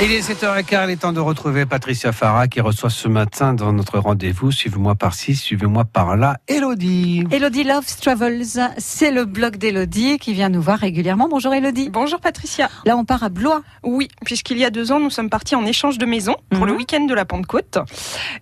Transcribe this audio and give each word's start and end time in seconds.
Il 0.00 0.12
est 0.12 0.20
7h15, 0.20 0.84
il 0.84 0.90
est 0.92 0.96
temps 0.96 1.12
de 1.12 1.18
retrouver 1.18 1.66
Patricia 1.66 2.12
Farah 2.12 2.46
qui 2.46 2.60
reçoit 2.60 2.88
ce 2.88 3.08
matin 3.08 3.52
dans 3.52 3.72
notre 3.72 3.98
rendez-vous. 3.98 4.52
Suivez-moi 4.52 4.94
par-ci, 4.94 5.34
suivez-moi 5.34 5.84
par-là. 5.86 6.36
Elodie. 6.46 7.24
Elodie 7.32 7.64
Loves 7.64 7.96
Travels, 8.00 8.44
c'est 8.78 9.10
le 9.10 9.24
blog 9.24 9.56
d'Elodie 9.56 10.18
qui 10.18 10.34
vient 10.34 10.50
nous 10.50 10.62
voir 10.62 10.78
régulièrement. 10.78 11.26
Bonjour 11.28 11.52
Elodie. 11.52 11.90
Bonjour 11.90 12.20
Patricia. 12.20 12.68
Là, 12.86 12.96
on 12.96 13.04
part 13.04 13.24
à 13.24 13.28
Blois. 13.28 13.62
Oui, 13.82 14.06
puisqu'il 14.24 14.56
y 14.58 14.64
a 14.64 14.70
deux 14.70 14.92
ans, 14.92 15.00
nous 15.00 15.10
sommes 15.10 15.30
partis 15.30 15.56
en 15.56 15.66
échange 15.66 15.98
de 15.98 16.06
maison 16.06 16.36
pour 16.50 16.64
le 16.64 16.72
Mhm. 16.72 16.78
week-end 16.78 17.04
de 17.04 17.14
la 17.14 17.24
Pentecôte. 17.24 17.78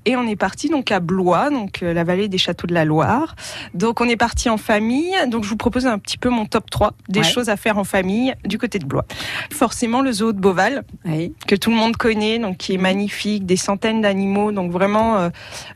Et 0.04 0.14
on 0.14 0.26
est 0.28 0.36
parti 0.36 0.68
donc 0.68 0.92
à 0.92 1.00
Blois, 1.00 1.48
donc 1.48 1.82
euh, 1.82 1.94
la 1.94 2.04
vallée 2.04 2.28
des 2.28 2.38
châteaux 2.38 2.66
de 2.66 2.74
la 2.74 2.84
Loire. 2.84 3.34
Donc 3.72 4.02
on 4.02 4.08
est 4.10 4.16
parti 4.16 4.50
en 4.50 4.58
famille. 4.58 5.14
Donc 5.28 5.44
je 5.44 5.48
vous 5.48 5.56
propose 5.56 5.86
un 5.86 5.98
petit 5.98 6.18
peu 6.18 6.28
mon 6.28 6.44
top 6.44 6.68
3 6.70 6.92
des 7.08 7.20
Ouais. 7.20 7.24
choses 7.24 7.48
à 7.48 7.56
faire 7.56 7.78
en 7.78 7.84
famille 7.84 8.34
du 8.44 8.58
côté 8.58 8.78
de 8.78 8.84
Blois. 8.84 9.06
Forcément 9.50 10.02
le 10.02 10.12
zoo 10.12 10.32
de 10.34 10.38
Beauval, 10.38 10.84
Oui. 11.06 11.32
Que 11.46 11.54
tout 11.54 11.70
le 11.70 11.76
monde 11.76 11.96
connaît, 11.96 12.38
donc 12.38 12.56
qui 12.58 12.74
est 12.74 12.78
magnifique, 12.78 13.46
des 13.46 13.56
centaines 13.56 14.00
d'animaux, 14.02 14.52
donc 14.52 14.70
vraiment, 14.70 15.16
euh, 15.16 15.28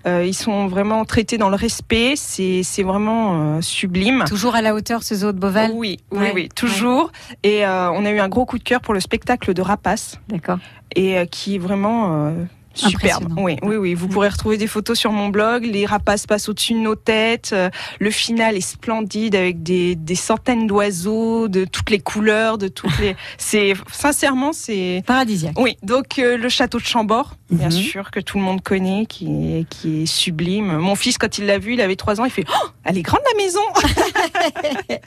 euh, 0.06 0.24
ils 0.24 0.34
sont 0.34 0.66
vraiment 0.66 1.04
traités 1.04 1.38
dans 1.38 1.48
le 1.48 1.56
respect, 1.56 2.14
c'est 2.16 2.62
c'est 2.62 2.82
vraiment 2.82 3.56
euh, 3.56 3.60
sublime. 3.60 4.24
Toujours 4.26 4.54
à 4.54 4.62
la 4.62 4.74
hauteur, 4.74 5.02
ce 5.02 5.14
zoo 5.14 5.32
de 5.32 5.38
Beauval. 5.38 5.70
Oui, 5.74 5.98
oui, 6.10 6.18
Ouais, 6.18 6.32
oui, 6.34 6.48
toujours. 6.54 7.12
Et 7.42 7.64
euh, 7.66 7.90
on 7.92 8.04
a 8.04 8.10
eu 8.10 8.18
un 8.20 8.28
gros 8.28 8.44
coup 8.46 8.58
de 8.58 8.64
cœur 8.64 8.80
pour 8.80 8.94
le 8.94 9.00
spectacle 9.00 9.54
de 9.54 9.62
Rapace, 9.62 10.20
D'accord. 10.28 10.58
et 10.94 11.18
euh, 11.18 11.24
qui 11.24 11.54
est 11.54 11.58
vraiment 11.58 12.26
euh, 12.26 12.32
superbe. 12.74 13.32
Oui, 13.36 13.56
oui, 13.62 13.76
oui. 13.76 13.94
Vous 13.94 14.08
pourrez 14.08 14.28
retrouver 14.28 14.56
des 14.56 14.66
photos 14.66 14.98
sur 14.98 15.12
mon 15.12 15.28
blog. 15.28 15.64
Les 15.64 15.86
rapaces 15.86 16.26
passent 16.26 16.48
au-dessus 16.48 16.74
de 16.74 16.78
nos 16.78 16.94
têtes. 16.94 17.50
Euh, 17.52 17.70
Le 17.98 18.10
final 18.10 18.56
est 18.56 18.60
splendide 18.60 19.34
avec 19.34 19.62
des, 19.62 19.94
des 19.96 20.14
centaines 20.14 20.66
d'oiseaux 20.66 21.48
de 21.48 21.64
toutes 21.64 21.90
les 21.90 21.98
couleurs, 22.00 22.58
de 22.58 22.68
toutes 22.68 22.98
les. 22.98 23.16
C'est 23.38 23.74
sincèrement, 23.92 24.52
c'est. 24.52 25.02
Paradisiaque. 25.06 25.58
Oui, 25.58 25.76
donc 25.82 26.18
euh, 26.18 26.36
le 26.36 26.48
château 26.48 26.78
de 26.78 26.84
Chambord, 26.84 27.34
bien 27.50 27.66
Mhm. 27.66 27.72
sûr, 27.72 28.10
que 28.10 28.20
tout 28.20 28.38
le 28.38 28.44
monde 28.44 28.62
connaît, 28.62 29.06
qui 29.06 29.26
est, 29.58 29.68
qui 29.68 30.02
est 30.02 30.06
sublime. 30.06 30.76
Mon 30.78 30.94
fils, 30.94 31.18
quand 31.18 31.38
il 31.38 31.46
l'a 31.46 31.58
vu, 31.58 31.74
il 31.74 31.80
avait 31.80 31.96
trois 31.96 32.20
ans, 32.20 32.24
il 32.24 32.30
fait 32.30 32.44
oh, 32.48 32.68
Elle 32.84 32.98
est 32.98 33.02
grande 33.02 33.20
la 33.32 33.42
maison 33.42 33.60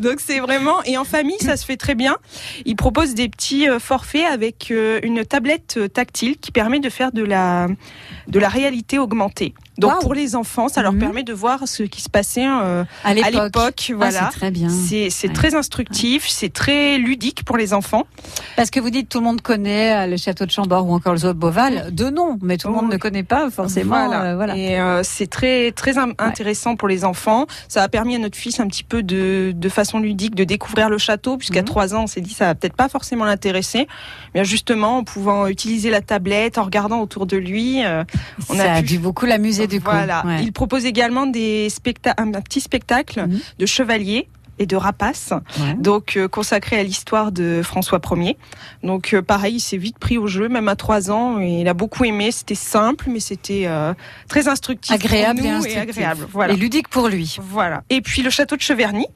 Donc 0.00 0.20
c'est 0.20 0.40
vraiment. 0.40 0.82
Et 0.84 0.96
en 0.98 1.04
famille, 1.04 1.38
ça 1.40 1.56
se 1.56 1.64
fait 1.64 1.76
très 1.76 1.94
bien. 1.94 2.16
Il 2.64 2.76
propose 2.76 3.14
des 3.14 3.28
petits 3.28 3.68
euh, 3.68 3.78
forfaits 3.78 4.24
avec 4.24 4.72
une 5.02 5.24
tablette 5.24 5.78
tactile 5.92 6.36
qui 6.38 6.52
permet 6.52 6.75
de 6.80 6.90
faire 6.90 7.12
de 7.12 7.22
la, 7.22 7.68
de 8.28 8.38
la 8.38 8.48
réalité 8.48 8.98
augmentée. 8.98 9.54
Donc 9.78 10.00
pour 10.00 10.14
les 10.14 10.34
enfants, 10.36 10.68
ça 10.68 10.82
leur 10.82 10.92
Mhm. 10.92 10.98
permet 11.00 11.22
de 11.22 11.32
voir 11.32 11.66
ce 11.68 11.82
qui 11.82 12.00
se 12.00 12.08
passait 12.08 12.46
euh, 12.46 12.84
À 13.04 13.14
l'époque. 13.14 13.86
Ah, 13.90 13.94
Voilà. 13.96 14.30
c'est 14.32 14.38
très 14.38 14.50
bien. 14.50 14.68
c'est 14.70 15.08
Ouais. 15.28 15.32
très 15.32 15.54
instructif, 15.54 16.26
c'est 16.28 16.52
très 16.52 16.98
ludique 16.98 17.44
pour 17.44 17.56
les 17.56 17.74
enfants. 17.74 18.04
Parce 18.56 18.70
que 18.70 18.80
vous 18.80 18.90
dites 18.90 19.08
tout 19.08 19.18
le 19.18 19.24
monde 19.24 19.42
connaît 19.42 20.06
euh, 20.06 20.10
le 20.10 20.16
château 20.16 20.46
de 20.46 20.50
Chambord 20.50 20.88
ou 20.88 20.94
encore 20.94 21.12
le 21.12 21.18
zoo 21.18 21.28
de 21.28 21.38
Beauval. 21.38 21.94
De 21.94 22.08
nom, 22.10 22.38
mais 22.42 22.56
tout 22.56 22.68
le 22.68 22.74
monde 22.74 22.90
ne 22.90 22.96
connaît 22.96 23.22
pas 23.22 23.50
forcément. 23.50 23.96
Voilà. 24.06 24.22
euh, 24.32 24.36
voilà. 24.36 24.56
Et 24.56 24.80
euh, 24.80 25.02
c'est 25.02 25.26
très 25.26 25.72
très 25.72 25.98
in- 25.98 26.12
intéressant 26.18 26.76
pour 26.76 26.88
les 26.88 27.04
enfants. 27.04 27.46
Ça 27.68 27.82
a 27.82 27.88
permis 27.88 28.14
à 28.16 28.18
notre 28.18 28.36
fils 28.36 28.60
un 28.60 28.66
petit 28.68 28.84
peu 28.84 29.02
de, 29.02 29.52
de 29.54 29.68
façon 29.68 29.98
ludique 29.98 30.34
de 30.34 30.44
découvrir 30.44 30.88
le 30.88 30.98
château, 30.98 31.36
puisqu'à 31.36 31.60
Mhm. 31.60 31.66
trois 31.66 31.94
ans, 31.94 32.04
on 32.04 32.06
s'est 32.06 32.20
dit 32.20 32.32
ça 32.34 32.46
va 32.46 32.54
peut-être 32.54 32.76
pas 32.76 32.88
forcément 32.88 33.24
l'intéresser. 33.24 33.86
Mais 34.34 34.44
justement, 34.44 34.98
en 34.98 35.04
pouvant 35.04 35.46
utiliser 35.46 35.90
la 35.90 36.00
tablette, 36.00 36.58
en 36.58 36.64
regardant 36.64 37.00
autour 37.00 37.26
de 37.26 37.36
lui, 37.36 37.84
euh, 37.84 38.04
on 38.48 38.54
ça 38.54 38.72
a 38.72 38.76
a 38.76 38.80
pu- 38.80 38.86
dû 38.86 38.98
beaucoup 38.98 39.26
l'amuser 39.26 39.65
du 39.66 39.80
coup. 39.80 39.90
voilà. 39.90 40.24
Ouais. 40.26 40.42
Il 40.42 40.52
propose 40.52 40.84
également 40.86 41.26
des 41.26 41.68
un, 42.18 42.30
petit 42.40 42.60
spectacle 42.60 43.26
Mhm. 43.26 43.40
de 43.58 43.66
chevaliers 43.66 44.28
et 44.58 44.64
de 44.64 44.76
rapaces, 44.76 45.34
Ouais. 45.60 45.74
donc 45.74 46.16
euh, 46.16 46.28
consacré 46.28 46.78
à 46.78 46.82
l'histoire 46.82 47.30
de 47.30 47.60
François 47.62 48.00
Ier. 48.16 48.38
Donc 48.82 49.12
euh, 49.12 49.20
pareil, 49.20 49.56
il 49.56 49.60
s'est 49.60 49.76
vite 49.76 49.98
pris 49.98 50.16
au 50.16 50.26
jeu, 50.26 50.48
même 50.48 50.68
à 50.68 50.76
trois 50.76 51.10
ans, 51.10 51.38
et 51.40 51.60
il 51.60 51.68
a 51.68 51.74
beaucoup 51.74 52.04
aimé. 52.04 52.30
C'était 52.30 52.54
simple, 52.54 53.06
mais 53.10 53.20
c'était 53.20 53.64
euh, 53.66 53.92
très 54.28 54.48
instructif, 54.48 54.96
pour 54.98 55.04
Agréable 55.04 55.42
nous 55.42 55.66
et 55.66 55.76
agréable. 55.76 56.26
Voilà. 56.32 56.54
Et 56.54 56.56
ludique 56.56 56.88
pour 56.88 57.08
lui. 57.08 57.36
Voilà. 57.42 57.82
Et 57.90 58.00
puis 58.00 58.22
le 58.22 58.30
château 58.30 58.56
de 58.56 58.62
Cheverny 58.62 59.06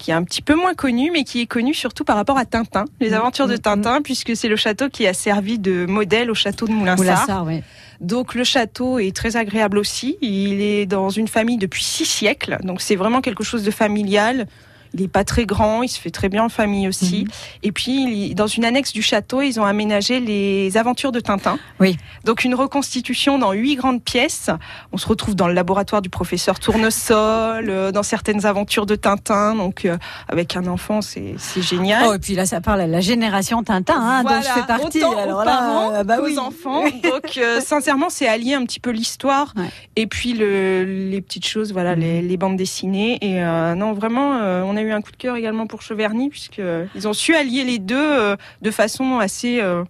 qui 0.00 0.10
est 0.10 0.14
un 0.14 0.24
petit 0.24 0.42
peu 0.42 0.54
moins 0.56 0.74
connu, 0.74 1.10
mais 1.12 1.22
qui 1.24 1.40
est 1.42 1.46
connu 1.46 1.74
surtout 1.74 2.04
par 2.04 2.16
rapport 2.16 2.38
à 2.38 2.44
Tintin, 2.46 2.86
les 3.00 3.10
Mhm, 3.10 3.14
aventures 3.14 3.46
de 3.46 3.52
mhm, 3.52 3.58
Tintin, 3.60 4.02
puisque 4.02 4.34
c'est 4.34 4.48
le 4.48 4.56
château 4.56 4.88
qui 4.88 5.06
a 5.06 5.12
servi 5.12 5.58
de 5.58 5.84
modèle 5.86 6.30
au 6.30 6.34
château 6.34 6.66
de 6.66 6.72
Moulinsart. 6.72 7.44
Ouais. 7.46 7.62
Donc 8.00 8.34
le 8.34 8.42
château 8.44 8.98
est 8.98 9.14
très 9.14 9.36
agréable 9.36 9.76
aussi. 9.78 10.16
Il 10.22 10.62
est 10.62 10.86
dans 10.86 11.10
une 11.10 11.28
famille 11.28 11.58
depuis 11.58 11.84
six 11.84 12.06
siècles, 12.06 12.56
donc 12.64 12.80
c'est 12.80 12.96
vraiment 12.96 13.20
quelque 13.20 13.44
chose 13.44 13.62
de 13.62 13.70
familial. 13.70 14.46
Il 14.94 15.02
est 15.02 15.08
pas 15.08 15.24
très 15.24 15.46
grand, 15.46 15.82
il 15.82 15.88
se 15.88 16.00
fait 16.00 16.10
très 16.10 16.28
bien 16.28 16.44
en 16.44 16.48
famille 16.48 16.88
aussi. 16.88 17.24
Mhm. 17.24 17.30
Et 17.62 17.72
puis 17.72 18.34
dans 18.34 18.46
une 18.46 18.64
annexe 18.64 18.92
du 18.92 19.02
château, 19.02 19.40
ils 19.42 19.60
ont 19.60 19.64
aménagé 19.64 20.18
les 20.20 20.76
aventures 20.76 21.12
de 21.12 21.20
Tintin. 21.20 21.58
Oui. 21.78 21.96
Donc 22.24 22.44
une 22.44 22.54
reconstitution 22.54 23.38
dans 23.38 23.52
huit 23.52 23.76
grandes 23.76 24.02
pièces. 24.02 24.50
On 24.92 24.96
se 24.96 25.06
retrouve 25.06 25.34
dans 25.36 25.46
le 25.46 25.54
laboratoire 25.54 26.02
du 26.02 26.08
professeur 26.10 26.58
Tournesol, 26.58 27.70
euh, 27.70 27.92
dans 27.92 28.02
certaines 28.02 28.46
aventures 28.46 28.86
de 28.86 28.96
Tintin. 28.96 29.54
Donc 29.54 29.84
euh, 29.84 29.96
avec 30.28 30.56
un 30.56 30.66
enfant, 30.66 31.00
c'est 31.02 31.36
génial. 31.56 32.04
Oh, 32.08 32.14
et 32.14 32.18
puis 32.18 32.34
là, 32.34 32.46
ça 32.46 32.60
parle 32.60 32.80
à 32.80 32.86
la 32.86 33.00
génération 33.00 33.62
Tintin, 33.62 33.94
hein, 33.96 34.22
dont 34.24 34.28
je 34.30 34.34
Voilà, 34.48 34.54
fais 34.54 34.66
partie. 34.66 35.04
autant 35.04 35.16
Alors 35.18 35.40
aux 35.40 35.44
là, 35.44 35.50
parents 35.56 35.94
euh, 35.94 36.04
bah 36.04 36.18
oui. 36.22 36.38
enfants. 36.38 36.82
Donc, 37.02 37.38
euh, 37.38 37.60
sincèrement, 37.64 38.08
c'est 38.10 38.26
allier 38.28 38.54
un 38.54 38.64
petit 38.64 38.80
peu 38.80 38.90
l'histoire 38.90 39.52
Ouais. 39.56 39.68
et 39.96 40.06
puis 40.06 40.32
le, 40.34 40.84
les 40.84 41.20
petites 41.20 41.46
choses, 41.46 41.72
voilà, 41.72 41.94
Mhm. 41.94 42.00
les, 42.00 42.22
les 42.22 42.36
bandes 42.36 42.56
dessinées. 42.56 43.18
Et 43.22 43.40
non, 43.76 43.92
vraiment, 43.92 44.30
on 44.64 44.76
a 44.80 44.82
eu 44.82 44.92
un 44.92 45.00
coup 45.00 45.12
de 45.12 45.16
cœur 45.16 45.36
également 45.36 45.66
pour 45.66 45.82
Cheverny 45.82 46.28
puisque 46.30 46.58
euh, 46.58 46.86
ont 47.04 47.12
su 47.12 47.34
allier 47.34 47.64
les 47.64 47.78
deux 47.78 47.96
euh, 47.96 48.36
de 48.62 48.70
façon 48.70 49.18
assez 49.18 49.60
euh, 49.60 49.84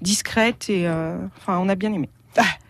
discrète 0.00 0.68
et 0.70 0.86
enfin, 1.38 1.58
on 1.58 1.68
a 1.68 1.74
bien 1.74 1.92
aimé. 1.92 2.08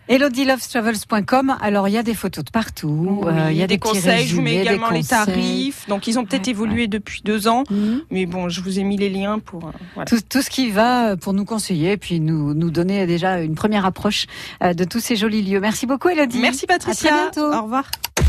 ElodieLovesTravels.com. 0.09 1.57
Alors, 1.59 1.89
il 1.89 1.91
y 1.93 1.97
a 1.97 2.03
des 2.03 2.13
photos 2.13 2.45
de 2.45 2.49
partout. 2.51 3.23
euh, 3.27 3.49
il 3.51 3.57
y 3.57 3.61
a 3.63 3.67
des, 3.67 3.77
conseils, 3.77 4.25
je 4.25 4.35
vous 4.35 4.41
mets 4.41 4.61
également 4.61 4.89
les 4.89 5.03
tarifs. 5.03 5.85
Donc, 5.89 6.07
ils 6.07 6.17
ont 6.17 6.23
peut-être 6.25 6.45
Ouais, 6.47 6.51
évolué 6.51 6.87
depuis 6.87 7.21
deux 7.25 7.49
ans, 7.49 7.63
Mhm. 7.69 8.03
mais 8.09 8.25
bon, 8.25 8.47
je 8.47 8.61
vous 8.61 8.79
ai 8.79 8.83
mis 8.83 8.95
les 8.95 9.09
liens 9.09 9.39
pour. 9.39 9.65
euh, 9.67 9.71
voilà. 9.95 10.05
Tout, 10.09 10.19
tout 10.21 10.41
ce 10.41 10.49
qui 10.49 10.71
va 10.71 11.17
pour 11.17 11.33
nous 11.33 11.43
conseiller 11.43 11.91
et 11.91 11.97
puis 11.97 12.21
nous, 12.21 12.53
nous 12.53 12.71
donner 12.71 13.05
déjà 13.05 13.41
une 13.41 13.55
première 13.55 13.85
approche 13.85 14.27
euh, 14.63 14.73
de 14.73 14.85
tous 14.85 14.99
ces 15.01 15.17
jolis 15.17 15.41
lieux. 15.41 15.59
Merci 15.59 15.85
beaucoup, 15.85 16.07
Elodie. 16.07 16.39
Merci 16.39 16.65
Patricia. 16.67 17.13
À 17.13 17.29
très 17.29 17.41
bientôt. 17.41 17.53
Au 17.53 17.63
revoir. 17.63 17.91